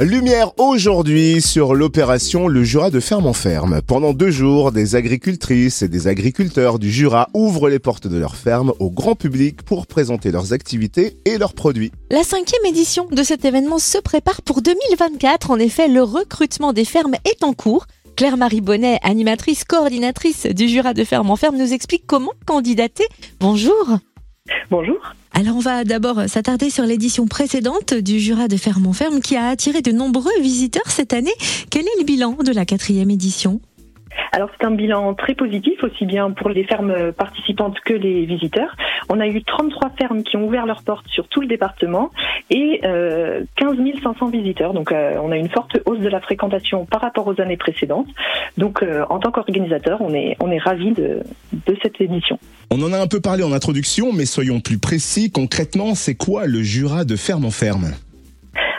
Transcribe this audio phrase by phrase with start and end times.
[0.00, 3.80] Lumière aujourd'hui sur l'opération Le Jura de ferme en ferme.
[3.82, 8.34] Pendant deux jours, des agricultrices et des agriculteurs du Jura ouvrent les portes de leur
[8.34, 11.92] ferme au grand public pour présenter leurs activités et leurs produits.
[12.10, 15.50] La cinquième édition de cet événement se prépare pour 2024.
[15.50, 17.86] En effet, le recrutement des fermes est en cours.
[18.16, 23.04] Claire-Marie Bonnet, animatrice, coordinatrice du Jura de ferme en ferme, nous explique comment candidater.
[23.40, 23.98] Bonjour.
[24.70, 24.98] Bonjour.
[25.34, 29.36] Alors on va d'abord s'attarder sur l'édition précédente du Jura de ferme en ferme qui
[29.36, 31.32] a attiré de nombreux visiteurs cette année.
[31.70, 33.60] Quel est le bilan de la quatrième édition?
[34.32, 38.76] Alors c'est un bilan très positif, aussi bien pour les fermes participantes que les visiteurs.
[39.08, 42.10] On a eu 33 fermes qui ont ouvert leurs portes sur tout le département
[42.52, 44.74] et euh, 15 500 visiteurs.
[44.74, 48.08] Donc euh, on a une forte hausse de la fréquentation par rapport aux années précédentes.
[48.58, 52.38] Donc euh, en tant qu'organisateur, on est, on est ravis de, de cette édition.
[52.70, 55.30] On en a un peu parlé en introduction, mais soyons plus précis.
[55.30, 57.92] Concrètement, c'est quoi le Jura de ferme en ferme?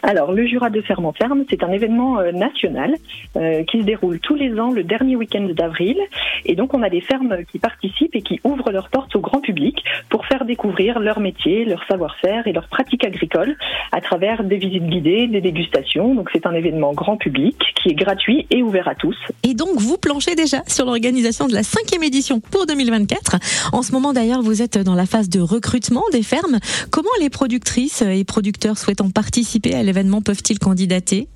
[0.06, 2.96] Alors, le Jura de Ferme en Ferme, c'est un événement euh, national
[3.38, 5.98] euh, qui se déroule tous les ans le dernier week-end d'avril.
[6.46, 9.40] Et donc, on a des fermes qui participent et qui ouvrent leurs portes au grand
[9.40, 13.56] public pour faire découvrir leur métier, leur savoir-faire et leurs pratiques agricoles
[13.94, 16.14] à travers des visites guidées, des dégustations.
[16.14, 19.16] Donc, c'est un événement grand public qui est gratuit et ouvert à tous.
[19.44, 23.38] Et donc, vous planchez déjà sur l'organisation de la cinquième édition pour 2024.
[23.72, 26.60] En ce moment, d'ailleurs, vous êtes dans la phase de recrutement des fermes.
[26.92, 31.28] Comment les productrices et producteurs souhaitant participer à l'événement peuvent-ils candidater?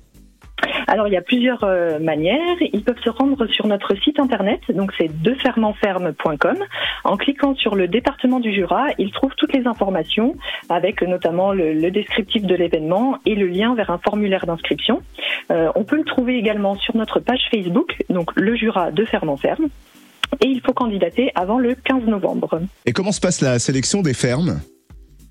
[0.88, 2.56] Alors il y a plusieurs euh, manières.
[2.72, 6.56] Ils peuvent se rendre sur notre site internet, donc c'est defermenferme.com.
[7.04, 10.34] En cliquant sur le département du Jura, ils trouvent toutes les informations,
[10.68, 15.02] avec notamment le, descriptif de l'événement et le lien vers un formulaire d'inscription.
[15.52, 19.36] Euh, on peut le trouver également sur notre page Facebook, donc le Jura de Ferme
[19.36, 19.68] Ferme.
[20.40, 22.60] Et il faut candidater avant le 15 novembre.
[22.86, 24.60] Et comment se passe la sélection des fermes?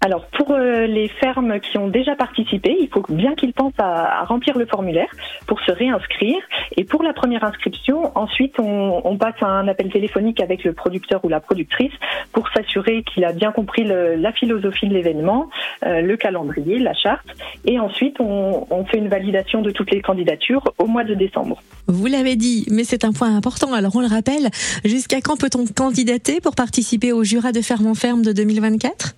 [0.08, 4.24] Alors pour euh, les fermes qui ont déjà participé, il faut bien qu'ils pensent à,
[4.24, 5.10] remplir le formulaire
[5.48, 6.38] pour se réinscrire.
[6.78, 11.26] Et pour la première inscription, ensuite on, passe à un appel téléphonique avec le producteur
[11.26, 11.92] ou la productrice
[12.32, 15.50] pour s'assurer qu'il a bien compris la philosophie de l'événement,
[15.86, 17.28] euh, le calendrier, la charte.
[17.66, 21.60] Et ensuite on, on fait une validation de toutes les candidatures au mois de décembre.
[21.88, 23.74] Vous l'avez dit, mais c'est un point important.
[23.74, 24.52] Alors on le rappelle,
[24.86, 29.16] jusqu'à quand peut-on candidater pour participer au Jura de Ferme en Ferme de 2024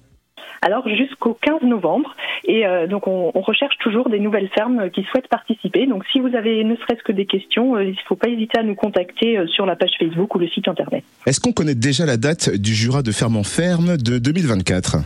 [0.62, 2.16] alors jusqu'au 15 novembre.
[2.46, 5.88] Et euh, donc on, recherche toujours des nouvelles fermes qui souhaitent participer.
[5.88, 8.60] Donc si vous avez ne serait-ce que des questions, euh, il ne faut pas hésiter
[8.60, 11.04] à nous contacter euh, sur la page Facebook ou le site internet.
[11.26, 14.98] Est-ce qu'on connaît déjà la date du Jura de ferme en ferme de 2024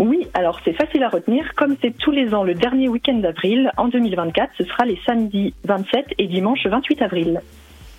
[0.00, 1.56] oui, alors c'est facile à retenir.
[1.56, 5.54] Comme c'est tous les ans le dernier week-end d'avril, en 2024, ce sera les samedis
[5.64, 7.40] 27 et dimanche 28 avril.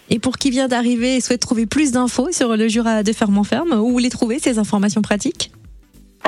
[0.09, 3.37] Et pour qui vient d'arriver et souhaite trouver plus d'infos sur le Jura de ferme
[3.37, 5.51] en ferme, où vous les trouvez ces informations pratiques?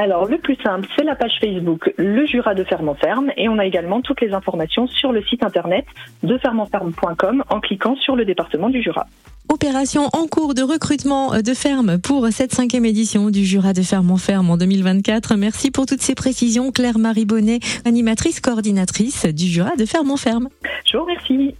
[0.01, 3.47] Alors, le plus simple, c'est la page Facebook Le Jura de Ferme en Ferme et
[3.49, 5.85] on a également toutes les informations sur le site internet
[6.23, 9.05] de fermenferme.com en cliquant sur le département du Jura.
[9.47, 14.09] Opération en cours de recrutement de ferme pour cette cinquième édition du Jura de Ferme
[14.09, 15.35] en Ferme en 2024.
[15.35, 20.49] Merci pour toutes ces précisions, Claire-Marie Bonnet, animatrice coordinatrice du Jura de Ferme en Ferme.
[20.83, 21.53] Je vous remercie.